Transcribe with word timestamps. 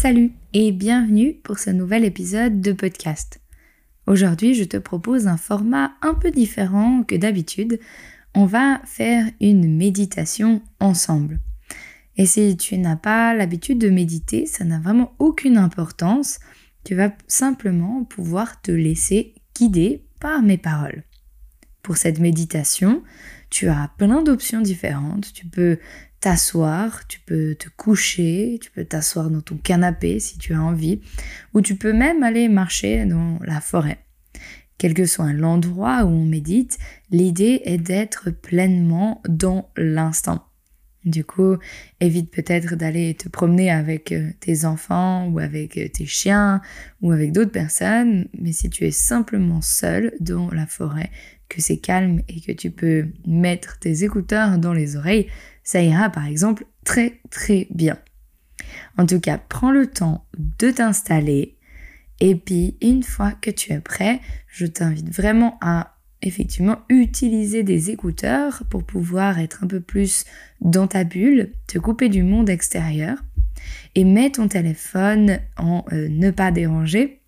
Salut 0.00 0.30
et 0.52 0.70
bienvenue 0.70 1.34
pour 1.42 1.58
ce 1.58 1.70
nouvel 1.70 2.04
épisode 2.04 2.60
de 2.60 2.70
podcast. 2.70 3.40
Aujourd'hui, 4.06 4.54
je 4.54 4.62
te 4.62 4.76
propose 4.76 5.26
un 5.26 5.36
format 5.36 5.94
un 6.02 6.14
peu 6.14 6.30
différent 6.30 7.02
que 7.02 7.16
d'habitude. 7.16 7.80
On 8.32 8.46
va 8.46 8.80
faire 8.84 9.26
une 9.40 9.76
méditation 9.76 10.62
ensemble. 10.78 11.40
Et 12.16 12.26
si 12.26 12.56
tu 12.56 12.78
n'as 12.78 12.94
pas 12.94 13.34
l'habitude 13.34 13.80
de 13.80 13.90
méditer, 13.90 14.46
ça 14.46 14.64
n'a 14.64 14.78
vraiment 14.78 15.16
aucune 15.18 15.58
importance. 15.58 16.38
Tu 16.84 16.94
vas 16.94 17.10
simplement 17.26 18.04
pouvoir 18.04 18.62
te 18.62 18.70
laisser 18.70 19.34
guider 19.56 20.04
par 20.20 20.42
mes 20.42 20.58
paroles. 20.58 21.02
Pour 21.82 21.96
cette 21.96 22.20
méditation, 22.20 23.02
tu 23.50 23.68
as 23.68 23.90
plein 23.96 24.22
d'options 24.22 24.60
différentes. 24.60 25.32
Tu 25.32 25.46
peux 25.46 25.78
t'asseoir, 26.20 27.06
tu 27.06 27.20
peux 27.20 27.54
te 27.54 27.68
coucher, 27.76 28.58
tu 28.60 28.70
peux 28.70 28.84
t'asseoir 28.84 29.30
dans 29.30 29.40
ton 29.40 29.56
canapé 29.56 30.18
si 30.18 30.38
tu 30.38 30.54
as 30.54 30.62
envie, 30.62 31.00
ou 31.54 31.60
tu 31.60 31.76
peux 31.76 31.92
même 31.92 32.22
aller 32.22 32.48
marcher 32.48 33.04
dans 33.04 33.38
la 33.44 33.60
forêt. 33.60 33.98
Quel 34.78 34.94
que 34.94 35.06
soit 35.06 35.32
l'endroit 35.32 36.04
où 36.04 36.08
on 36.08 36.24
médite, 36.24 36.78
l'idée 37.10 37.62
est 37.64 37.78
d'être 37.78 38.30
pleinement 38.30 39.22
dans 39.28 39.70
l'instant. 39.76 40.44
Du 41.04 41.24
coup, 41.24 41.56
évite 42.00 42.30
peut-être 42.30 42.76
d'aller 42.76 43.14
te 43.14 43.28
promener 43.28 43.70
avec 43.70 44.12
euh, 44.12 44.30
tes 44.40 44.64
enfants 44.64 45.28
ou 45.28 45.38
avec 45.38 45.78
euh, 45.78 45.88
tes 45.88 46.06
chiens 46.06 46.60
ou 47.00 47.12
avec 47.12 47.32
d'autres 47.32 47.52
personnes, 47.52 48.28
mais 48.38 48.52
si 48.52 48.68
tu 48.68 48.84
es 48.84 48.90
simplement 48.90 49.62
seul 49.62 50.12
dans 50.20 50.50
la 50.50 50.66
forêt, 50.66 51.10
que 51.48 51.60
c'est 51.60 51.78
calme 51.78 52.20
et 52.28 52.40
que 52.40 52.52
tu 52.52 52.70
peux 52.70 53.06
mettre 53.26 53.78
tes 53.78 54.04
écouteurs 54.04 54.58
dans 54.58 54.72
les 54.72 54.96
oreilles, 54.96 55.28
ça 55.64 55.82
ira 55.82 56.10
par 56.10 56.26
exemple 56.26 56.66
très 56.84 57.20
très 57.30 57.66
bien. 57.70 57.98
En 58.96 59.06
tout 59.06 59.20
cas, 59.20 59.38
prends 59.38 59.70
le 59.70 59.86
temps 59.86 60.26
de 60.58 60.70
t'installer 60.70 61.56
et 62.20 62.34
puis 62.34 62.76
une 62.82 63.02
fois 63.02 63.32
que 63.32 63.50
tu 63.50 63.72
es 63.72 63.80
prêt, 63.80 64.20
je 64.48 64.66
t'invite 64.66 65.10
vraiment 65.14 65.58
à 65.60 65.94
effectivement 66.22 66.78
utiliser 66.88 67.62
des 67.62 67.90
écouteurs 67.90 68.64
pour 68.68 68.84
pouvoir 68.84 69.38
être 69.38 69.62
un 69.62 69.68
peu 69.68 69.80
plus 69.80 70.24
dans 70.60 70.88
ta 70.88 71.04
bulle, 71.04 71.52
te 71.66 71.78
couper 71.78 72.08
du 72.08 72.22
monde 72.22 72.50
extérieur 72.50 73.18
et 73.94 74.04
mets 74.04 74.30
ton 74.30 74.48
téléphone 74.48 75.38
en 75.56 75.84
euh, 75.92 76.08
ne 76.08 76.30
pas 76.30 76.50
déranger. 76.50 77.20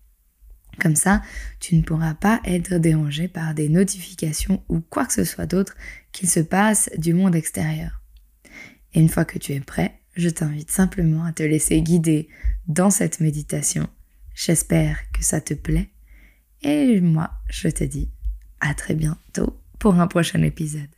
Comme 0.81 0.95
ça, 0.95 1.21
tu 1.59 1.75
ne 1.75 1.83
pourras 1.83 2.15
pas 2.15 2.41
être 2.43 2.77
dérangé 2.77 3.27
par 3.27 3.53
des 3.53 3.69
notifications 3.69 4.63
ou 4.67 4.79
quoi 4.79 5.05
que 5.05 5.13
ce 5.13 5.23
soit 5.23 5.45
d'autre 5.45 5.75
qu'il 6.11 6.27
se 6.27 6.39
passe 6.39 6.89
du 6.97 7.13
monde 7.13 7.35
extérieur. 7.35 8.01
Et 8.95 8.99
une 8.99 9.07
fois 9.09 9.23
que 9.23 9.37
tu 9.37 9.53
es 9.53 9.59
prêt, 9.59 9.99
je 10.15 10.27
t'invite 10.27 10.71
simplement 10.71 11.23
à 11.23 11.33
te 11.33 11.43
laisser 11.43 11.83
guider 11.83 12.29
dans 12.67 12.89
cette 12.89 13.19
méditation. 13.19 13.87
J'espère 14.33 14.97
que 15.11 15.23
ça 15.23 15.39
te 15.39 15.53
plaît. 15.53 15.89
Et 16.63 16.99
moi, 16.99 17.29
je 17.47 17.67
te 17.67 17.83
dis 17.83 18.09
à 18.59 18.73
très 18.73 18.95
bientôt 18.95 19.61
pour 19.77 19.99
un 19.99 20.07
prochain 20.07 20.41
épisode. 20.41 20.89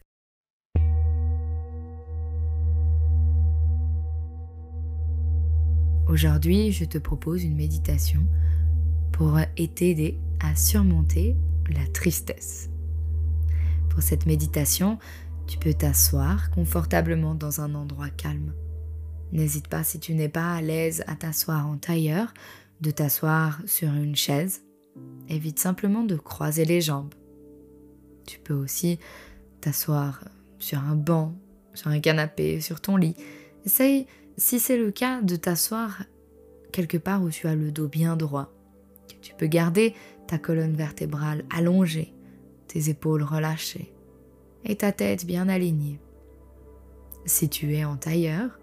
Aujourd'hui, 6.08 6.72
je 6.72 6.86
te 6.86 6.98
propose 6.98 7.44
une 7.44 7.56
méditation 7.56 8.26
pour 9.14 9.40
t'aider 9.76 10.18
à 10.42 10.56
surmonter 10.56 11.38
la 11.70 11.88
tristesse. 11.94 12.70
Pour 13.90 14.02
cette 14.02 14.26
méditation, 14.26 14.98
tu 15.48 15.58
peux 15.58 15.74
t'asseoir 15.74 16.50
confortablement 16.52 17.36
dans 17.36 17.62
un 17.62 17.76
endroit 17.76 18.10
calme. 18.10 18.54
N'hésite 19.32 19.68
pas 19.68 19.84
si 19.84 20.00
tu 20.00 20.14
n'es 20.14 20.30
pas 20.30 20.54
à 20.54 20.62
l'aise 20.62 21.04
à 21.08 21.16
t'asseoir 21.16 21.68
en 21.68 21.78
tailleur, 21.78 22.34
de 22.82 22.92
t'asseoir 22.92 23.62
sur 23.66 23.94
une 23.94 24.16
chaise. 24.16 24.64
Évite 25.30 25.60
simplement 25.60 26.04
de 26.04 26.16
croiser 26.16 26.66
les 26.66 26.82
jambes. 26.82 27.14
Tu 28.26 28.40
peux 28.40 28.54
aussi 28.54 29.00
t'asseoir 29.62 30.24
sur 30.60 30.80
un 30.80 30.96
banc, 30.96 31.36
sur 31.74 31.90
un 31.90 32.00
canapé, 32.00 32.62
sur 32.62 32.82
ton 32.82 32.98
lit. 32.98 33.16
Essaye, 33.66 34.08
si 34.38 34.60
c'est 34.60 34.78
le 34.78 34.92
cas, 34.92 35.22
de 35.22 35.36
t'asseoir 35.36 36.04
quelque 36.72 36.98
part 36.98 37.22
où 37.22 37.30
tu 37.30 37.48
as 37.48 37.56
le 37.56 37.72
dos 37.72 37.88
bien 37.88 38.18
droit. 38.18 38.52
Tu 39.24 39.34
peux 39.34 39.48
garder 39.48 39.96
ta 40.28 40.38
colonne 40.38 40.76
vertébrale 40.76 41.46
allongée, 41.50 42.14
tes 42.68 42.90
épaules 42.90 43.24
relâchées 43.24 43.94
et 44.66 44.76
ta 44.76 44.92
tête 44.92 45.26
bien 45.26 45.48
alignée. 45.48 46.00
Si 47.26 47.48
tu 47.48 47.74
es 47.74 47.86
en 47.86 47.96
tailleur, 47.96 48.60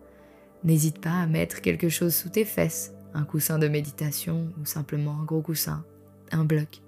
n'hésite 0.62 1.00
pas 1.00 1.15
à 1.15 1.26
mettre 1.26 1.62
quelque 1.62 1.88
chose 1.88 2.15
sous 2.15 2.28
tes 2.28 2.44
fesses, 2.44 2.93
un 3.15 3.25
coussin 3.25 3.59
de 3.59 3.69
méditation 3.69 4.53
ou 4.60 4.66
simplement 4.66 5.19
un 5.21 5.25
gros 5.25 5.41
coussin, 5.41 5.82
un 6.31 6.44
bloc. 6.44 6.82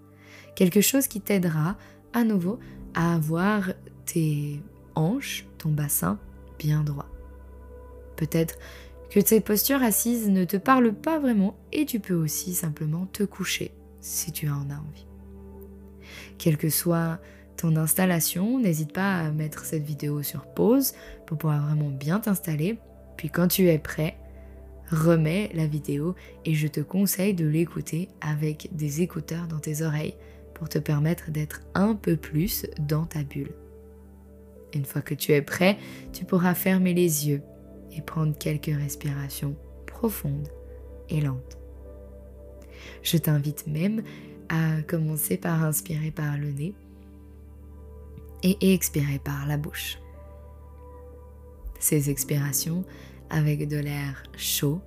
Quelque 0.54 0.82
chose 0.82 1.06
qui 1.06 1.22
t'aidera 1.22 1.78
à 2.12 2.24
nouveau 2.24 2.58
à 2.94 3.14
avoir 3.14 3.72
tes 4.04 4.60
hanches, 4.94 5.46
ton 5.56 5.70
bassin 5.70 6.18
bien 6.58 6.84
droit. 6.84 7.08
Peut-être 8.16 8.58
que 9.12 9.20
cette 9.20 9.44
posture 9.44 9.82
assise 9.82 10.30
ne 10.30 10.44
te 10.44 10.56
parle 10.56 10.94
pas 10.94 11.18
vraiment 11.18 11.54
et 11.70 11.84
tu 11.84 12.00
peux 12.00 12.14
aussi 12.14 12.54
simplement 12.54 13.04
te 13.04 13.24
coucher 13.24 13.72
si 14.00 14.32
tu 14.32 14.48
en 14.48 14.70
as 14.70 14.78
envie. 14.78 15.06
Quel 16.38 16.56
que 16.56 16.70
soit 16.70 17.20
ton 17.58 17.76
installation, 17.76 18.58
n'hésite 18.58 18.94
pas 18.94 19.18
à 19.18 19.30
mettre 19.30 19.66
cette 19.66 19.82
vidéo 19.82 20.22
sur 20.22 20.46
pause 20.46 20.94
pour 21.26 21.36
pouvoir 21.36 21.66
vraiment 21.66 21.90
bien 21.90 22.20
t'installer. 22.20 22.78
Puis 23.18 23.28
quand 23.28 23.48
tu 23.48 23.68
es 23.68 23.78
prêt, 23.78 24.16
remets 24.90 25.50
la 25.52 25.66
vidéo 25.66 26.14
et 26.46 26.54
je 26.54 26.66
te 26.66 26.80
conseille 26.80 27.34
de 27.34 27.46
l'écouter 27.46 28.08
avec 28.22 28.70
des 28.72 29.02
écouteurs 29.02 29.46
dans 29.46 29.60
tes 29.60 29.82
oreilles 29.82 30.14
pour 30.54 30.70
te 30.70 30.78
permettre 30.78 31.30
d'être 31.30 31.60
un 31.74 31.94
peu 31.94 32.16
plus 32.16 32.64
dans 32.80 33.04
ta 33.04 33.22
bulle. 33.24 33.52
Une 34.74 34.86
fois 34.86 35.02
que 35.02 35.14
tu 35.14 35.32
es 35.32 35.42
prêt, 35.42 35.76
tu 36.14 36.24
pourras 36.24 36.54
fermer 36.54 36.94
les 36.94 37.28
yeux 37.28 37.42
et 37.96 38.02
prendre 38.02 38.36
quelques 38.36 38.66
respirations 38.74 39.56
profondes 39.86 40.48
et 41.08 41.20
lentes. 41.20 41.58
Je 43.02 43.16
t'invite 43.16 43.66
même 43.66 44.02
à 44.48 44.82
commencer 44.82 45.36
par 45.36 45.62
inspirer 45.62 46.10
par 46.10 46.36
le 46.36 46.50
nez 46.50 46.74
et 48.42 48.74
expirer 48.74 49.18
par 49.18 49.46
la 49.46 49.56
bouche. 49.56 49.98
Ces 51.78 52.10
expirations 52.10 52.84
avec 53.30 53.66
de 53.68 53.78
l'air 53.78 54.22
chaud, 54.36 54.80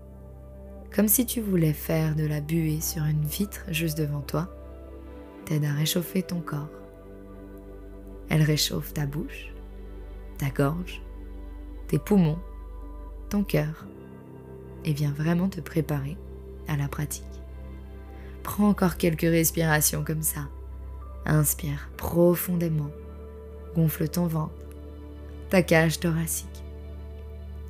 comme 0.93 1.07
si 1.07 1.25
tu 1.25 1.41
voulais 1.41 1.73
faire 1.73 2.16
de 2.16 2.25
la 2.25 2.41
buée 2.41 2.79
sur 2.79 3.03
une 3.03 3.25
vitre 3.25 3.66
juste 3.69 3.97
devant 3.97 4.22
toi, 4.22 4.49
t'aident 5.45 5.66
à 5.66 5.73
réchauffer 5.73 6.23
ton 6.23 6.41
corps. 6.41 6.69
Elle 8.29 8.43
réchauffe 8.43 8.93
ta 8.93 9.05
bouche, 9.05 9.53
ta 10.37 10.49
gorge, 10.49 11.01
tes 11.87 11.99
poumons, 11.99 12.39
cœur 13.44 13.85
et 14.84 14.94
vient 14.94 15.12
vraiment 15.12 15.50
te 15.50 15.59
préparer 15.62 16.18
à 16.68 16.78
la 16.78 16.88
pratique. 16.88 17.23
Prends 18.44 18.69
encore 18.69 18.97
quelques 18.97 19.22
respirations 19.22 20.03
comme 20.03 20.22
ça. 20.22 20.47
Inspire 21.25 21.90
profondément 21.97 22.91
gonfle 23.75 24.07
ton 24.07 24.28
ventre, 24.28 24.53
ta 25.50 25.62
cage 25.62 26.00
thoracique. 26.00 26.63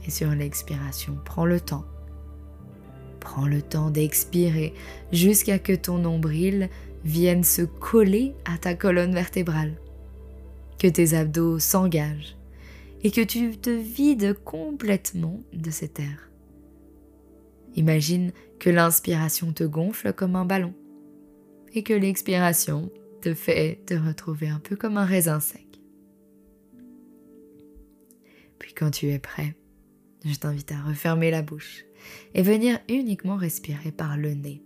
Et 0.05 0.11
sur 0.11 0.29
l'expiration, 0.29 1.17
prends 1.25 1.45
le 1.45 1.59
temps. 1.59 1.85
Prends 3.19 3.47
le 3.47 3.61
temps 3.61 3.89
d'expirer 3.89 4.73
jusqu'à 5.11 5.57
que 5.57 5.73
ton 5.73 5.97
nombril 5.97 6.69
vienne 7.03 7.43
se 7.43 7.63
coller 7.63 8.35
à 8.45 8.57
ta 8.57 8.75
colonne 8.75 9.13
vertébrale, 9.13 9.73
que 10.77 10.87
tes 10.87 11.15
abdos 11.15 11.59
s'engagent 11.59 12.34
et 13.05 13.11
que 13.11 13.21
tu 13.21 13.55
te 13.55 13.69
vides 13.69 14.33
complètement 14.43 15.43
de 15.53 15.69
cet 15.69 15.99
air. 15.99 16.31
Imagine 17.75 18.31
que 18.59 18.71
l'inspiration 18.71 19.53
te 19.53 19.63
gonfle 19.63 20.11
comme 20.11 20.35
un 20.35 20.43
ballon 20.43 20.73
et 21.75 21.83
que 21.83 21.93
l'expiration 21.93 22.91
te 23.21 23.35
fait 23.35 23.83
te 23.85 23.93
retrouver 23.93 24.47
un 24.47 24.57
peu 24.57 24.75
comme 24.75 24.97
un 24.97 25.05
raisin 25.05 25.39
sec. 25.39 25.67
Puis 28.57 28.73
quand 28.73 28.89
tu 28.89 29.11
es 29.11 29.19
prêt, 29.19 29.55
je 30.25 30.33
t'invite 30.33 30.71
à 30.71 30.81
refermer 30.81 31.29
la 31.29 31.43
bouche 31.43 31.85
et 32.33 32.41
venir 32.41 32.79
uniquement 32.89 33.35
respirer 33.35 33.91
par 33.91 34.17
le 34.17 34.33
nez. 34.33 34.63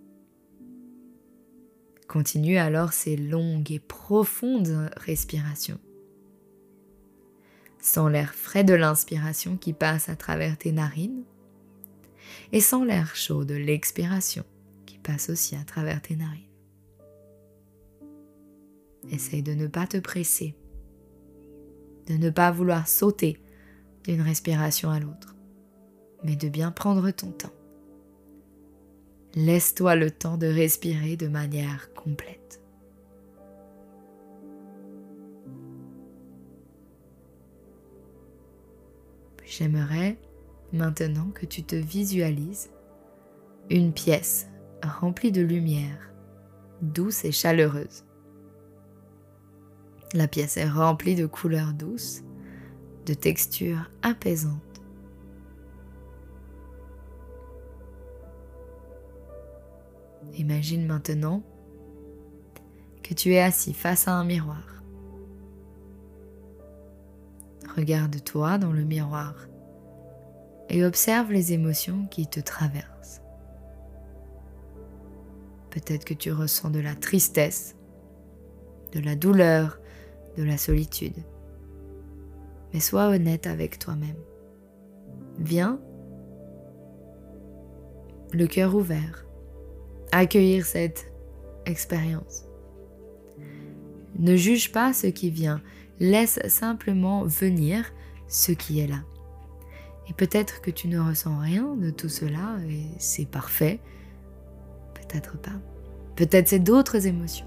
Continue 2.07 2.56
alors 2.56 2.94
ces 2.94 3.18
longues 3.18 3.74
et 3.74 3.80
profondes 3.80 4.89
respirations. 4.95 5.81
Sens 7.81 8.12
l'air 8.12 8.34
frais 8.34 8.64
de 8.64 8.74
l'inspiration 8.74 9.56
qui 9.58 9.74
passe 9.74 10.10
à 10.10 10.16
travers 10.16 10.58
tes 10.58 10.72
narines 10.72 11.24
et 12.52 12.60
sens 12.60 12.86
l'air 12.86 13.16
chaud 13.16 13.46
de 13.46 13.56
l'expiration 13.56 14.44
qui 14.86 14.98
passe 14.98 15.30
aussi 15.30 15.56
à 15.56 15.64
travers 15.64 16.02
tes 16.02 16.16
narines. 16.16 16.44
Essaye 19.10 19.44
de 19.44 19.54
ne 19.54 19.68
pas 19.68 19.88
te 19.88 19.98
presser, 19.98 20.56
de 22.08 22.16
ne 22.16 22.30
pas 22.30 22.52
vouloir 22.52 22.88
sauter 22.88 23.42
d'une 24.04 24.22
respiration 24.22 24.90
à 24.90 25.00
l'autre, 25.00 25.36
mais 26.24 26.36
de 26.36 26.50
bien 26.50 26.72
prendre 26.72 27.10
ton 27.12 27.31
temps. 27.31 27.54
Laisse-toi 29.36 29.96
le 29.96 30.12
temps 30.12 30.38
de 30.38 30.48
respirer 30.48 31.16
de 31.16 31.28
manière 31.28 31.94
complète. 31.94 32.62
J'aimerais 39.50 40.16
maintenant 40.74 41.31
que 41.31 41.48
tu 41.48 41.63
te 41.63 41.75
visualises 41.75 42.69
une 43.72 43.94
pièce 43.94 44.48
remplie 44.84 45.31
de 45.31 45.42
lumière, 45.42 46.12
douce 46.84 47.25
et 47.25 47.31
chaleureuse. 47.31 48.06
La 50.13 50.28
pièce 50.28 50.57
est 50.57 50.69
remplie 50.69 51.16
de 51.16 51.25
couleurs 51.25 51.74
douces, 51.74 52.22
de 53.07 53.16
textures 53.16 53.90
apaisantes. 54.04 54.62
Imagine 60.38 60.86
maintenant 60.86 61.42
que 63.02 63.16
tu 63.16 63.34
es 63.34 63.42
assis 63.42 63.74
face 63.74 64.07
à 64.07 64.13
un 64.13 64.25
miroir. 64.25 64.79
Regarde-toi 67.75 68.57
dans 68.57 68.71
le 68.71 68.83
miroir 68.83 69.36
et 70.69 70.86
observe 70.86 71.31
les 71.31 71.54
émotions 71.54 72.06
qui 72.10 72.27
te 72.27 72.39
traversent. 72.39 73.21
Peut-être 75.69 76.06
que 76.06 76.13
tu 76.13 76.31
ressens 76.31 76.71
de 76.71 76.80
la 76.80 76.95
tristesse, 76.95 77.75
de 78.92 79.00
la 79.00 79.16
douleur, 79.16 79.80
de 80.38 80.44
la 80.44 80.57
solitude. 80.57 81.24
Mais 82.74 82.80
sois 82.80 83.07
honnête 83.07 83.48
avec 83.48 83.80
toi-même. 83.80 84.18
Viens, 85.38 85.80
le 88.31 88.48
cœur 88.48 88.75
ouvert, 88.75 89.25
accueillir 90.12 90.66
cette 90.66 91.12
expérience. 91.66 92.45
Ne 94.18 94.36
juge 94.36 94.71
pas 94.71 94.94
ce 94.94 95.07
qui 95.07 95.30
vient, 95.30 95.62
laisse 96.00 96.40
simplement 96.48 97.24
venir 97.24 97.92
ce 98.28 98.51
qui 98.51 98.80
est 98.80 98.88
là. 98.88 99.04
Et 100.07 100.13
peut-être 100.13 100.62
que 100.62 100.72
tu 100.72 100.88
ne 100.88 101.00
ressens 101.00 101.38
rien 101.38 101.75
de 101.75 101.92
tout 101.92 102.10
cela 102.10 102.57
et 102.68 102.86
c'est 102.98 103.28
parfait. 103.28 103.80
Peut-être 104.96 105.38
pas. 105.38 105.60
Peut-être 106.16 106.48
c'est 106.48 106.60
d'autres 106.60 107.06
émotions. 107.06 107.46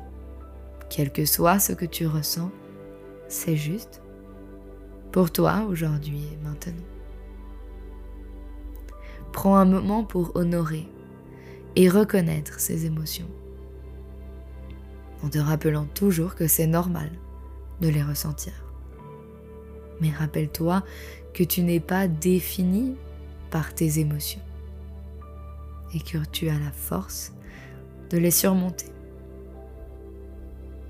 Quel 0.88 1.10
que 1.10 1.24
soit 1.24 1.58
ce 1.58 1.72
que 1.72 1.86
tu 1.86 2.06
ressens, 2.06 2.50
c'est 3.28 3.56
juste 3.56 4.02
pour 5.10 5.32
toi 5.32 5.66
aujourd'hui 5.68 6.22
et 6.32 6.44
maintenant. 6.44 6.84
Prends 9.32 9.56
un 9.56 9.64
moment 9.64 10.04
pour 10.04 10.36
honorer 10.36 10.88
et 11.74 11.88
reconnaître 11.88 12.60
ces 12.60 12.84
émotions, 12.84 13.30
en 15.22 15.30
te 15.30 15.38
rappelant 15.38 15.86
toujours 15.86 16.34
que 16.34 16.46
c'est 16.46 16.66
normal 16.66 17.10
de 17.82 17.88
les 17.88 18.02
ressentir. 18.02 18.52
Mais 20.00 20.10
rappelle-toi 20.10 20.82
que 21.34 21.44
tu 21.44 21.62
n'es 21.62 21.80
pas 21.80 22.08
défini 22.08 22.96
par 23.50 23.74
tes 23.74 23.98
émotions 23.98 24.40
et 25.94 26.00
que 26.00 26.18
tu 26.30 26.48
as 26.48 26.58
la 26.58 26.72
force 26.72 27.34
de 28.08 28.16
les 28.16 28.30
surmonter. 28.30 28.86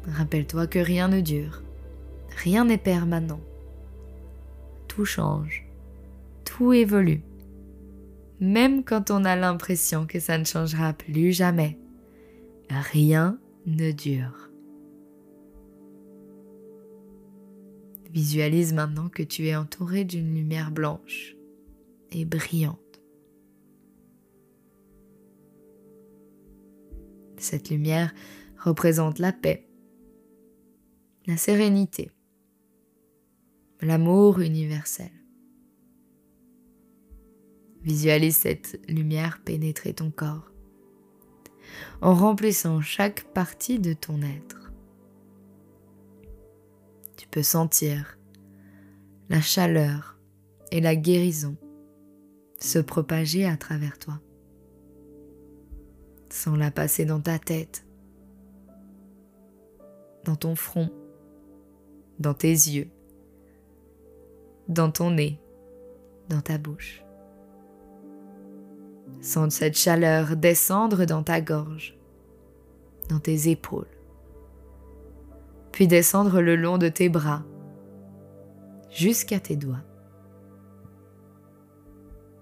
Rappelle-toi 0.07 0.67
que 0.67 0.79
rien 0.79 1.09
ne 1.09 1.21
dure, 1.21 1.63
rien 2.43 2.65
n'est 2.65 2.79
permanent. 2.79 3.41
Tout 4.87 5.05
change, 5.05 5.67
tout 6.45 6.73
évolue. 6.73 7.23
Même 8.41 8.85
quand 8.85 9.11
on 9.11 9.25
a 9.25 9.37
l'impression 9.37 10.07
que 10.07 10.21
ça 10.21 10.39
ne 10.39 10.45
changera 10.45 10.93
plus 10.93 11.33
jamais, 11.33 11.79
rien 12.69 13.39
ne 13.67 13.93
dure. 13.93 14.52
Visualise 18.13 18.75
maintenant 18.75 19.09
que 19.09 19.23
tu 19.23 19.47
es 19.47 19.57
entouré 19.57 20.05
d'une 20.05 20.35
lumière 20.35 20.71
blanche 20.71 21.35
et 22.11 22.27
brillante. 22.27 22.79
Cette 27.39 27.71
lumière 27.71 28.13
représente 28.59 29.19
la 29.19 29.33
paix, 29.33 29.67
la 31.27 31.39
sérénité, 31.39 32.11
l'amour 33.81 34.41
universel. 34.41 35.11
Visualise 37.81 38.37
cette 38.37 38.79
lumière 38.89 39.41
pénétrer 39.43 39.95
ton 39.95 40.11
corps 40.11 40.53
en 42.03 42.15
remplissant 42.15 42.83
chaque 42.83 43.25
partie 43.33 43.79
de 43.79 43.95
ton 43.95 44.21
être 44.21 44.72
peux 47.33 47.43
sentir. 47.43 48.19
La 49.29 49.41
chaleur 49.41 50.19
et 50.71 50.81
la 50.81 50.95
guérison 50.95 51.57
se 52.61 52.79
propager 52.79 53.47
à 53.47 53.57
travers 53.57 53.99
toi, 53.99 54.21
sans 56.29 56.55
la 56.55 56.71
passer 56.71 57.05
dans 57.05 57.21
ta 57.21 57.39
tête, 57.39 57.87
dans 60.25 60.37
ton 60.37 60.55
front, 60.55 60.91
dans 62.19 62.35
tes 62.35 62.51
yeux, 62.51 62.91
dans 64.69 64.93
ton 64.93 65.11
nez, 65.11 65.41
dans 66.29 66.43
ta 66.43 66.59
bouche. 66.59 67.03
Sens 69.23 69.55
cette 69.55 69.77
chaleur 69.77 70.37
descendre 70.37 71.07
dans 71.07 71.23
ta 71.23 71.41
gorge, 71.41 71.99
dans 73.09 73.21
tes 73.21 73.51
épaules, 73.51 73.89
puis 75.73 75.89
descendre 75.89 76.41
le 76.41 76.55
long 76.55 76.79
de 76.79 76.89
tes 76.89 77.09
bras 77.09 77.43
jusqu'à 78.91 79.41
tes 79.41 79.57
doigts, 79.57 79.83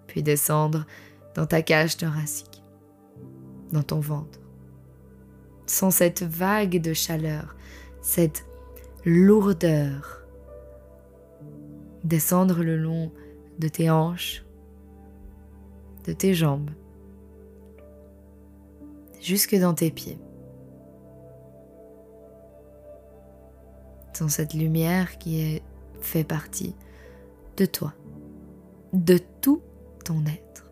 puis 0.08 0.22
descendre 0.22 0.84
dans 1.34 1.46
ta 1.46 1.62
cage 1.62 1.96
thoracique, 1.96 2.62
dans 3.72 3.84
ton 3.84 4.00
ventre. 4.00 4.40
Sans 5.66 5.92
cette 5.92 6.24
vague 6.24 6.82
de 6.82 6.92
chaleur, 6.92 7.54
cette 8.02 8.44
lourdeur, 9.04 10.24
descendre 12.02 12.64
le 12.64 12.76
long 12.76 13.12
de 13.60 13.68
tes 13.68 13.88
hanches, 13.88 14.44
de 16.06 16.12
tes 16.12 16.34
jambes, 16.34 16.70
jusque 19.20 19.54
dans 19.54 19.74
tes 19.74 19.92
pieds. 19.92 20.18
Dans 24.20 24.28
cette 24.28 24.54
lumière 24.54 25.18
qui 25.18 25.62
fait 26.00 26.24
partie 26.24 26.74
de 27.56 27.64
toi, 27.64 27.94
de 28.92 29.18
tout 29.40 29.62
ton 30.04 30.24
être. 30.26 30.70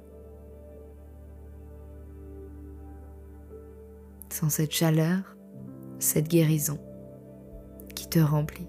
Sans 4.31 4.51
cette 4.51 4.73
chaleur, 4.73 5.37
cette 5.99 6.29
guérison 6.29 6.79
qui 7.95 8.09
te 8.09 8.19
remplit 8.19 8.69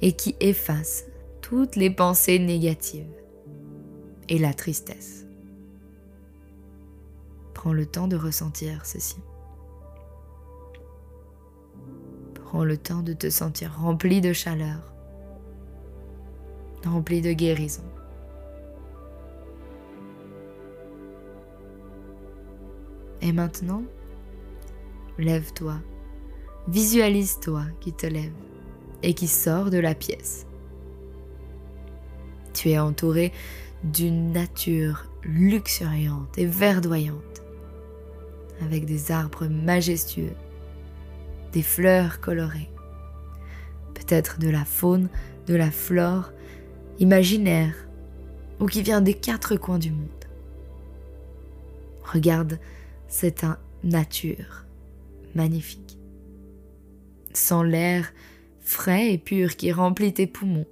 et 0.00 0.12
qui 0.12 0.36
efface 0.40 1.04
toutes 1.42 1.76
les 1.76 1.90
pensées 1.90 2.38
négatives 2.38 3.12
et 4.28 4.38
la 4.38 4.54
tristesse. 4.54 5.26
Prends 7.54 7.72
le 7.72 7.84
temps 7.84 8.08
de 8.08 8.16
ressentir 8.16 8.86
ceci. 8.86 9.16
Prends 12.50 12.64
le 12.64 12.76
temps 12.76 13.02
de 13.02 13.12
te 13.12 13.30
sentir 13.30 13.78
rempli 13.78 14.20
de 14.20 14.32
chaleur, 14.32 14.92
rempli 16.84 17.20
de 17.20 17.32
guérison. 17.32 17.84
Et 23.22 23.30
maintenant, 23.30 23.84
lève-toi, 25.16 25.76
visualise-toi 26.66 27.66
qui 27.78 27.92
te 27.92 28.06
lève 28.06 28.34
et 29.04 29.14
qui 29.14 29.28
sort 29.28 29.70
de 29.70 29.78
la 29.78 29.94
pièce. 29.94 30.44
Tu 32.52 32.70
es 32.70 32.80
entouré 32.80 33.32
d'une 33.84 34.32
nature 34.32 35.06
luxuriante 35.22 36.36
et 36.36 36.46
verdoyante, 36.46 37.42
avec 38.60 38.86
des 38.86 39.12
arbres 39.12 39.46
majestueux 39.46 40.34
des 41.52 41.62
fleurs 41.62 42.20
colorées, 42.20 42.70
peut-être 43.94 44.38
de 44.38 44.48
la 44.48 44.64
faune, 44.64 45.08
de 45.46 45.54
la 45.54 45.70
flore 45.70 46.32
imaginaire 46.98 47.74
ou 48.60 48.66
qui 48.66 48.82
vient 48.82 49.00
des 49.00 49.14
quatre 49.14 49.56
coins 49.56 49.78
du 49.78 49.90
monde. 49.90 50.08
Regarde 52.04 52.58
cette 53.08 53.44
nature 53.82 54.66
magnifique, 55.34 55.98
sans 57.32 57.62
l'air 57.62 58.12
frais 58.60 59.12
et 59.12 59.18
pur 59.18 59.56
qui 59.56 59.72
remplit 59.72 60.12
tes 60.12 60.26
poumons. 60.26 60.66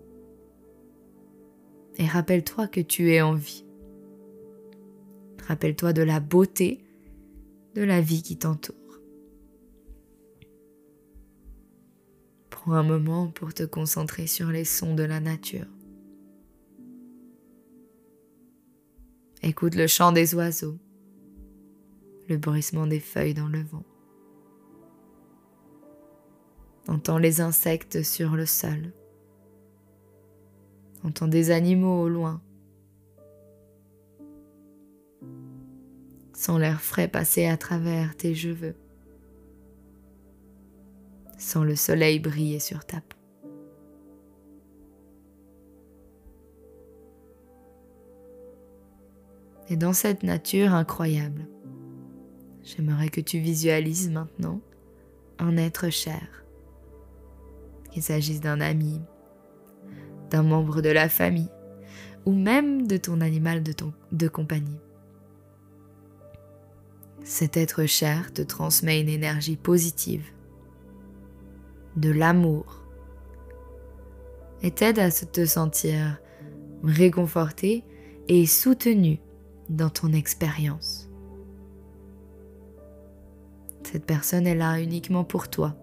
Et 1.96 2.06
rappelle-toi 2.06 2.68
que 2.68 2.80
tu 2.80 3.12
es 3.12 3.20
en 3.20 3.34
vie. 3.34 3.64
Rappelle-toi 5.48 5.92
de 5.92 6.02
la 6.02 6.20
beauté 6.20 6.84
de 7.74 7.82
la 7.82 8.00
vie 8.00 8.22
qui 8.22 8.36
t'entoure. 8.36 8.77
Prends 12.50 12.72
un 12.72 12.82
moment 12.82 13.28
pour 13.28 13.54
te 13.54 13.62
concentrer 13.62 14.26
sur 14.26 14.48
les 14.48 14.64
sons 14.64 14.94
de 14.94 15.02
la 15.02 15.20
nature. 15.20 15.66
Écoute 19.42 19.74
le 19.74 19.86
chant 19.86 20.12
des 20.12 20.34
oiseaux, 20.34 20.78
le 22.28 22.36
bruissement 22.36 22.86
des 22.86 23.00
feuilles 23.00 23.34
dans 23.34 23.48
le 23.48 23.62
vent. 23.62 23.84
Entends 26.88 27.18
les 27.18 27.40
insectes 27.40 28.02
sur 28.02 28.34
le 28.34 28.46
sol. 28.46 28.92
Entends 31.04 31.28
des 31.28 31.50
animaux 31.50 32.02
au 32.02 32.08
loin. 32.08 32.40
Sens 36.32 36.58
l'air 36.58 36.80
frais 36.80 37.08
passer 37.08 37.46
à 37.46 37.56
travers 37.56 38.16
tes 38.16 38.34
cheveux. 38.34 38.74
Sens 41.38 41.64
le 41.64 41.76
soleil 41.76 42.18
briller 42.18 42.58
sur 42.58 42.84
ta 42.84 43.00
peau. 43.00 43.16
Et 49.70 49.76
dans 49.76 49.92
cette 49.92 50.22
nature 50.22 50.72
incroyable, 50.72 51.46
j'aimerais 52.62 53.10
que 53.10 53.20
tu 53.20 53.38
visualises 53.38 54.10
maintenant 54.10 54.60
un 55.38 55.56
être 55.56 55.90
cher, 55.90 56.44
qu'il 57.92 58.02
s'agisse 58.02 58.40
d'un 58.40 58.60
ami, 58.60 59.00
d'un 60.30 60.42
membre 60.42 60.80
de 60.80 60.88
la 60.88 61.08
famille 61.08 61.50
ou 62.26 62.32
même 62.32 62.86
de 62.86 62.96
ton 62.96 63.20
animal 63.20 63.62
de 63.62 64.28
compagnie. 64.28 64.80
Cet 67.24 67.56
être 67.56 67.84
cher 67.86 68.32
te 68.32 68.42
transmet 68.42 69.00
une 69.00 69.08
énergie 69.08 69.56
positive, 69.56 70.24
de 71.96 72.10
l'amour, 72.10 72.84
et 74.62 74.70
t'aide 74.70 74.98
à 74.98 75.10
te 75.10 75.46
sentir 75.46 76.20
réconforté 76.82 77.84
et 78.28 78.46
soutenu 78.46 79.20
dans 79.68 79.90
ton 79.90 80.12
expérience. 80.12 81.08
Cette 83.84 84.04
personne 84.04 84.46
est 84.46 84.54
là 84.54 84.80
uniquement 84.80 85.24
pour 85.24 85.48
toi. 85.48 85.74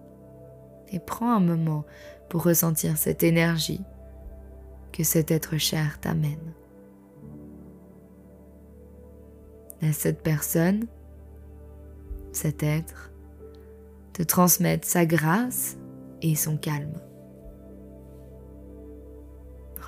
Et 0.92 1.00
prends 1.00 1.32
un 1.32 1.40
moment 1.40 1.84
pour 2.28 2.44
ressentir 2.44 2.96
cette 2.96 3.24
énergie 3.24 3.80
que 4.92 5.02
cet 5.02 5.30
être 5.30 5.58
cher 5.58 5.98
t'amène. 6.00 6.54
Laisse 9.82 9.98
cette 9.98 10.22
personne, 10.22 10.86
cet 12.32 12.62
être, 12.62 13.10
te 14.12 14.22
transmettre 14.22 14.86
sa 14.86 15.04
grâce 15.04 15.76
son 16.34 16.56
calme. 16.56 17.00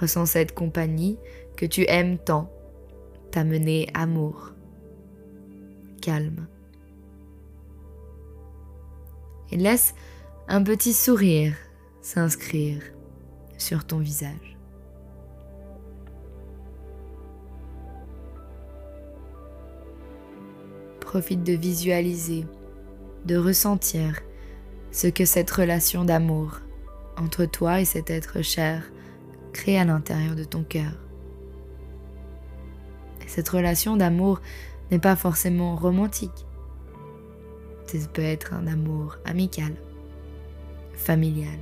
Ressens 0.00 0.26
cette 0.26 0.54
compagnie 0.54 1.18
que 1.56 1.66
tu 1.66 1.84
aimes 1.88 2.18
tant 2.18 2.50
t'amener 3.30 3.88
amour, 3.94 4.52
calme. 6.00 6.46
Et 9.50 9.56
laisse 9.56 9.94
un 10.48 10.62
petit 10.62 10.92
sourire 10.92 11.54
s'inscrire 12.00 12.82
sur 13.56 13.84
ton 13.84 13.98
visage. 13.98 14.56
Profite 21.00 21.42
de 21.42 21.54
visualiser, 21.54 22.44
de 23.24 23.36
ressentir 23.36 24.20
ce 24.90 25.06
que 25.06 25.24
cette 25.24 25.50
relation 25.50 26.04
d'amour 26.04 26.60
entre 27.16 27.44
toi 27.44 27.80
et 27.80 27.84
cet 27.84 28.10
être 28.10 28.42
cher 28.42 28.82
crée 29.52 29.78
à 29.78 29.84
l'intérieur 29.84 30.36
de 30.36 30.44
ton 30.44 30.62
cœur. 30.62 30.92
Cette 33.26 33.48
relation 33.48 33.96
d'amour 33.96 34.40
n'est 34.90 34.98
pas 34.98 35.16
forcément 35.16 35.76
romantique. 35.76 36.46
Ça 37.86 37.98
peut 38.12 38.22
être 38.22 38.54
un 38.54 38.66
amour 38.66 39.16
amical, 39.24 39.74
familial, 40.94 41.58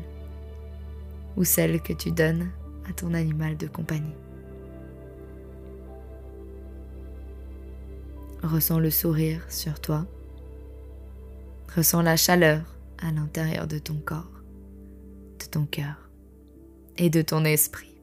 ou 1.36 1.44
celle 1.44 1.80
que 1.80 1.92
tu 1.92 2.10
donnes 2.10 2.50
à 2.88 2.92
ton 2.92 3.14
animal 3.14 3.56
de 3.56 3.66
compagnie. 3.66 4.14
Ressens 8.42 8.78
le 8.78 8.90
sourire 8.90 9.44
sur 9.48 9.80
toi. 9.80 10.06
Ressens 11.74 12.02
la 12.02 12.16
chaleur 12.16 12.75
à 12.98 13.12
l'intérieur 13.12 13.66
de 13.66 13.78
ton 13.78 13.96
corps, 13.96 14.42
de 15.40 15.46
ton 15.46 15.66
cœur 15.66 16.10
et 16.96 17.10
de 17.10 17.22
ton 17.22 17.44
esprit. 17.44 17.96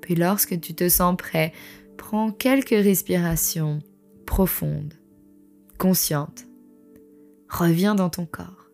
Puis 0.00 0.14
lorsque 0.14 0.60
tu 0.60 0.74
te 0.74 0.88
sens 0.88 1.16
prêt, 1.16 1.52
prends 1.96 2.32
quelques 2.32 2.70
respirations 2.70 3.80
profondes, 4.26 4.94
conscientes. 5.78 6.46
Reviens 7.48 7.94
dans 7.94 8.10
ton 8.10 8.26
corps. 8.26 8.70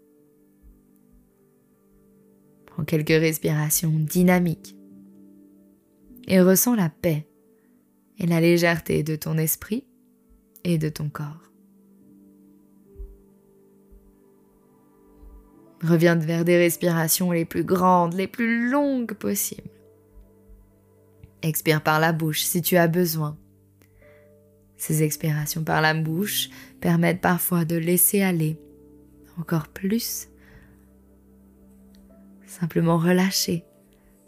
Prends 2.66 2.84
quelques 2.84 3.08
respirations 3.08 3.92
dynamiques 3.98 4.76
et 6.28 6.40
ressens 6.40 6.76
la 6.76 6.88
paix 6.88 7.26
et 8.18 8.26
la 8.26 8.40
légèreté 8.40 9.02
de 9.02 9.16
ton 9.16 9.36
esprit 9.36 9.84
et 10.64 10.78
de 10.78 10.88
ton 10.88 11.08
corps. 11.08 11.47
Reviens 15.82 16.16
vers 16.16 16.44
des 16.44 16.56
respirations 16.56 17.30
les 17.30 17.44
plus 17.44 17.64
grandes, 17.64 18.14
les 18.14 18.26
plus 18.26 18.68
longues 18.68 19.14
possibles. 19.14 19.70
Expire 21.42 21.82
par 21.82 22.00
la 22.00 22.12
bouche 22.12 22.42
si 22.42 22.62
tu 22.62 22.76
as 22.76 22.88
besoin. 22.88 23.36
Ces 24.76 25.02
expirations 25.02 25.62
par 25.62 25.80
la 25.80 25.94
bouche 25.94 26.50
permettent 26.80 27.20
parfois 27.20 27.64
de 27.64 27.76
laisser 27.76 28.22
aller 28.22 28.60
encore 29.38 29.68
plus. 29.68 30.28
Simplement 32.46 32.98
relâcher, 32.98 33.64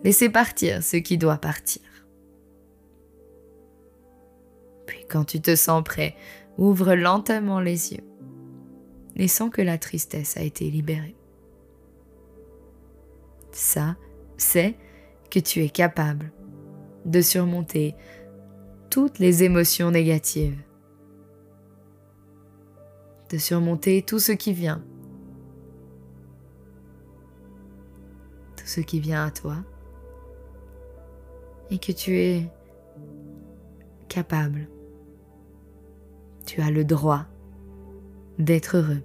laisser 0.04 0.28
partir 0.28 0.82
ce 0.82 0.96
qui 0.96 1.18
doit 1.18 1.38
partir. 1.38 1.82
Quand 5.08 5.24
tu 5.24 5.40
te 5.40 5.56
sens 5.56 5.82
prêt, 5.82 6.14
ouvre 6.56 6.94
lentement 6.94 7.58
les 7.58 7.94
yeux 7.94 8.10
sens 9.28 9.50
que 9.50 9.62
la 9.62 9.78
tristesse 9.78 10.36
a 10.36 10.42
été 10.42 10.70
libérée. 10.70 11.16
Ça, 13.52 13.96
c'est 14.36 14.76
que 15.30 15.38
tu 15.38 15.62
es 15.62 15.68
capable 15.68 16.32
de 17.04 17.20
surmonter 17.20 17.94
toutes 18.90 19.18
les 19.18 19.44
émotions 19.44 19.90
négatives, 19.90 20.58
de 23.30 23.38
surmonter 23.38 24.02
tout 24.02 24.18
ce 24.18 24.32
qui 24.32 24.52
vient, 24.52 24.84
tout 28.56 28.66
ce 28.66 28.80
qui 28.80 29.00
vient 29.00 29.26
à 29.26 29.30
toi, 29.30 29.56
et 31.70 31.78
que 31.78 31.92
tu 31.92 32.16
es 32.18 32.50
capable 34.08 34.68
tu 36.50 36.60
as 36.60 36.70
le 36.72 36.84
droit 36.84 37.26
d'être 38.40 38.78
heureux. 38.78 39.02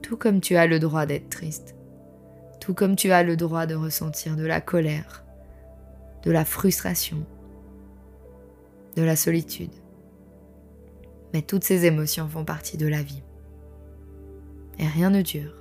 Tout 0.00 0.16
comme 0.16 0.40
tu 0.40 0.54
as 0.54 0.68
le 0.68 0.78
droit 0.78 1.06
d'être 1.06 1.28
triste. 1.28 1.74
Tout 2.64 2.72
comme 2.72 2.96
tu 2.96 3.12
as 3.12 3.22
le 3.22 3.36
droit 3.36 3.66
de 3.66 3.74
ressentir 3.74 4.36
de 4.36 4.46
la 4.46 4.62
colère, 4.62 5.22
de 6.22 6.30
la 6.30 6.46
frustration, 6.46 7.26
de 8.96 9.02
la 9.02 9.16
solitude. 9.16 9.74
Mais 11.34 11.42
toutes 11.42 11.64
ces 11.64 11.84
émotions 11.84 12.26
font 12.26 12.46
partie 12.46 12.78
de 12.78 12.86
la 12.86 13.02
vie. 13.02 13.22
Et 14.78 14.86
rien 14.86 15.10
ne 15.10 15.20
dure. 15.20 15.52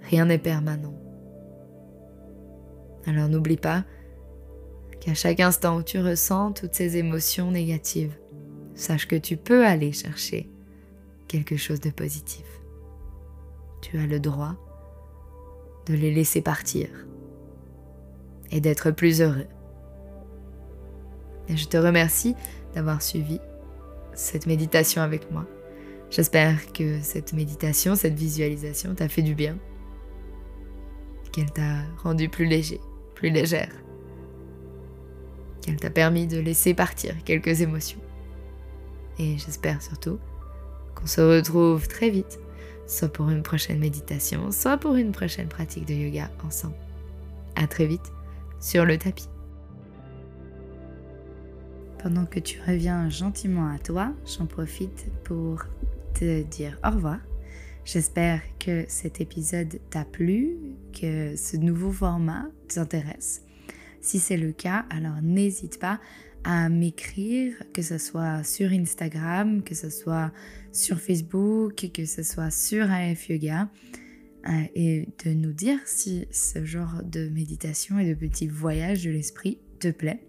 Rien 0.00 0.24
n'est 0.24 0.38
permanent. 0.38 0.94
Alors 3.04 3.28
n'oublie 3.28 3.58
pas 3.58 3.84
qu'à 5.02 5.12
chaque 5.12 5.40
instant 5.40 5.76
où 5.76 5.82
tu 5.82 5.98
ressens 5.98 6.52
toutes 6.52 6.74
ces 6.74 6.96
émotions 6.96 7.50
négatives, 7.50 8.16
sache 8.74 9.06
que 9.06 9.16
tu 9.16 9.36
peux 9.36 9.66
aller 9.66 9.92
chercher 9.92 10.48
quelque 11.28 11.58
chose 11.58 11.80
de 11.80 11.90
positif. 11.90 12.46
Tu 13.82 13.98
as 13.98 14.06
le 14.06 14.18
droit 14.18 14.56
de 15.90 15.96
les 15.96 16.12
laisser 16.12 16.40
partir 16.40 16.88
et 18.52 18.60
d'être 18.60 18.90
plus 18.92 19.20
heureux. 19.20 19.46
Et 21.48 21.56
je 21.56 21.66
te 21.66 21.76
remercie 21.76 22.36
d'avoir 22.74 23.02
suivi 23.02 23.40
cette 24.14 24.46
méditation 24.46 25.02
avec 25.02 25.30
moi. 25.32 25.46
J'espère 26.10 26.72
que 26.72 27.00
cette 27.02 27.32
méditation, 27.32 27.96
cette 27.96 28.14
visualisation 28.14 28.94
t'a 28.94 29.08
fait 29.08 29.22
du 29.22 29.34
bien, 29.34 29.58
qu'elle 31.32 31.50
t'a 31.50 31.82
rendu 32.02 32.28
plus 32.28 32.46
léger, 32.46 32.80
plus 33.14 33.30
légère. 33.30 33.72
qu'elle 35.60 35.76
t'a 35.76 35.90
permis 35.90 36.26
de 36.26 36.38
laisser 36.38 36.74
partir 36.74 37.14
quelques 37.24 37.60
émotions. 37.60 38.00
Et 39.18 39.36
j'espère 39.38 39.82
surtout 39.82 40.18
qu'on 40.94 41.06
se 41.06 41.20
retrouve 41.20 41.86
très 41.86 42.10
vite, 42.10 42.40
soit 42.90 43.08
pour 43.08 43.30
une 43.30 43.42
prochaine 43.42 43.78
méditation, 43.78 44.50
soit 44.50 44.76
pour 44.76 44.96
une 44.96 45.12
prochaine 45.12 45.48
pratique 45.48 45.86
de 45.86 45.94
yoga 45.94 46.30
ensemble. 46.44 46.74
À 47.54 47.66
très 47.66 47.86
vite 47.86 48.12
sur 48.60 48.84
le 48.84 48.98
tapis. 48.98 49.28
Pendant 52.02 52.26
que 52.26 52.40
tu 52.40 52.58
reviens 52.66 53.08
gentiment 53.08 53.68
à 53.68 53.78
toi, 53.78 54.12
j'en 54.26 54.46
profite 54.46 55.06
pour 55.24 55.62
te 56.14 56.42
dire 56.42 56.78
au 56.84 56.90
revoir. 56.90 57.18
J'espère 57.84 58.40
que 58.58 58.84
cet 58.88 59.20
épisode 59.20 59.80
t'a 59.90 60.04
plu, 60.04 60.56
que 60.98 61.36
ce 61.36 61.56
nouveau 61.56 61.92
format 61.92 62.46
t'intéresse. 62.68 63.42
Si 64.00 64.18
c'est 64.18 64.36
le 64.36 64.52
cas, 64.52 64.86
alors 64.90 65.20
n'hésite 65.22 65.78
pas 65.78 66.00
à 66.44 66.68
m'écrire, 66.68 67.54
que 67.74 67.82
ce 67.82 67.98
soit 67.98 68.42
sur 68.44 68.70
Instagram, 68.70 69.62
que 69.62 69.74
ce 69.74 69.90
soit 69.90 70.32
sur 70.72 70.98
Facebook, 70.98 71.90
que 71.92 72.06
ce 72.06 72.22
soit 72.22 72.50
sur 72.50 72.90
AF 72.90 73.28
Yoga, 73.28 73.68
euh, 74.48 74.62
et 74.74 75.08
de 75.24 75.32
nous 75.32 75.52
dire 75.52 75.78
si 75.84 76.26
ce 76.30 76.64
genre 76.64 77.02
de 77.04 77.28
méditation 77.28 77.98
et 77.98 78.08
de 78.08 78.14
petits 78.14 78.48
voyages 78.48 79.04
de 79.04 79.10
l'esprit 79.10 79.58
te 79.80 79.88
plaît. 79.88 80.26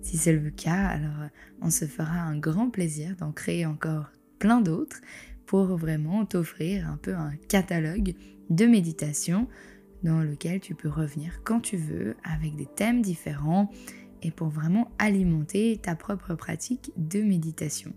Si 0.00 0.16
c'est 0.16 0.32
le 0.32 0.50
cas, 0.50 0.86
alors 0.86 1.28
on 1.60 1.70
se 1.70 1.84
fera 1.84 2.22
un 2.22 2.36
grand 2.36 2.70
plaisir 2.70 3.14
d'en 3.16 3.30
créer 3.30 3.64
encore 3.64 4.10
plein 4.40 4.60
d'autres 4.60 5.00
pour 5.46 5.76
vraiment 5.76 6.26
t'offrir 6.26 6.88
un 6.88 6.96
peu 6.96 7.14
un 7.14 7.34
catalogue 7.48 8.14
de 8.50 8.66
méditation 8.66 9.46
dans 10.02 10.20
lequel 10.20 10.60
tu 10.60 10.74
peux 10.74 10.88
revenir 10.88 11.42
quand 11.44 11.60
tu 11.60 11.76
veux 11.76 12.16
avec 12.24 12.56
des 12.56 12.66
thèmes 12.66 13.02
différents 13.02 13.70
et 14.22 14.30
pour 14.30 14.48
vraiment 14.48 14.90
alimenter 14.98 15.78
ta 15.82 15.94
propre 15.94 16.34
pratique 16.34 16.92
de 16.96 17.22
méditation. 17.22 17.92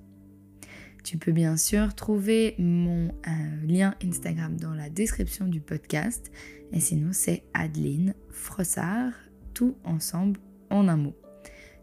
Tu 1.03 1.19
peux 1.19 1.31
bien 1.31 1.55
sûr 1.55 1.93
trouver 1.93 2.55
mon 2.57 3.09
euh, 3.09 3.65
lien 3.67 3.93
Instagram 4.03 4.57
dans 4.57 4.74
la 4.74 4.89
description 4.89 5.45
du 5.45 5.62
podcast 5.62 6.31
et 6.74 6.79
sinon 6.79 7.09
c'est 7.12 7.43
Adeline 7.53 8.15
Frossard, 8.31 9.13
tout 9.53 9.77
ensemble 9.83 10.39
en 10.71 10.88
un 10.88 10.97
mot. 10.97 11.15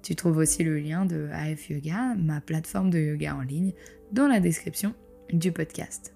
Tu 0.02 0.16
trouves 0.16 0.38
aussi 0.38 0.64
le 0.64 0.78
lien 0.80 1.06
de 1.06 1.28
AF 1.32 1.70
Yoga, 1.70 2.16
ma 2.16 2.40
plateforme 2.40 2.90
de 2.90 2.98
yoga 2.98 3.36
en 3.36 3.42
ligne, 3.42 3.72
dans 4.10 4.26
la 4.26 4.40
description 4.40 4.94
du 5.32 5.52
podcast. 5.52 6.12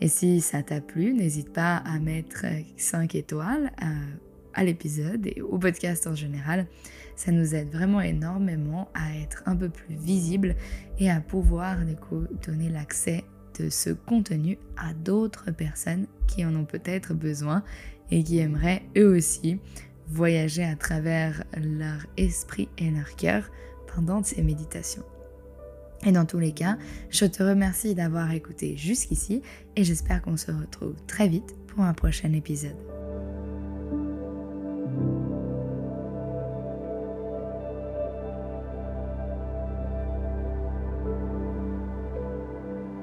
Et 0.00 0.08
si 0.08 0.40
ça 0.40 0.62
t'a 0.62 0.80
plu, 0.80 1.12
n'hésite 1.12 1.52
pas 1.52 1.76
à 1.76 1.98
mettre 1.98 2.46
5 2.76 3.14
étoiles 3.14 3.70
à, 3.80 3.90
à 4.54 4.64
l'épisode 4.64 5.26
et 5.26 5.42
au 5.42 5.58
podcast 5.58 6.06
en 6.06 6.14
général. 6.14 6.66
Ça 7.16 7.32
nous 7.32 7.54
aide 7.54 7.70
vraiment 7.70 8.00
énormément 8.00 8.88
à 8.94 9.14
être 9.18 9.42
un 9.46 9.54
peu 9.54 9.68
plus 9.68 9.94
visible 9.94 10.56
et 10.98 11.10
à 11.10 11.20
pouvoir 11.20 11.76
donner 12.46 12.70
l'accès 12.70 13.24
de 13.58 13.68
ce 13.68 13.90
contenu 13.90 14.58
à 14.76 14.94
d'autres 14.94 15.50
personnes 15.50 16.06
qui 16.26 16.46
en 16.46 16.54
ont 16.54 16.64
peut-être 16.64 17.12
besoin 17.12 17.62
et 18.10 18.24
qui 18.24 18.38
aimeraient 18.38 18.82
eux 18.96 19.16
aussi 19.16 19.58
voyager 20.08 20.64
à 20.64 20.76
travers 20.76 21.44
leur 21.56 22.06
esprit 22.16 22.68
et 22.78 22.90
leur 22.90 23.14
cœur 23.16 23.50
pendant 23.94 24.22
ces 24.22 24.42
méditations. 24.42 25.04
Et 26.04 26.12
dans 26.12 26.24
tous 26.24 26.38
les 26.38 26.52
cas, 26.52 26.78
je 27.10 27.26
te 27.26 27.42
remercie 27.42 27.94
d'avoir 27.94 28.32
écouté 28.32 28.76
jusqu'ici 28.76 29.42
et 29.76 29.84
j'espère 29.84 30.22
qu'on 30.22 30.36
se 30.36 30.50
retrouve 30.50 30.94
très 31.06 31.28
vite 31.28 31.54
pour 31.66 31.84
un 31.84 31.92
prochain 31.92 32.32
épisode. 32.32 32.99